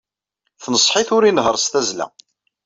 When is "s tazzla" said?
1.63-2.07